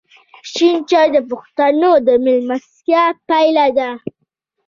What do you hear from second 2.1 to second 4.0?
میلمستیا پیل دی.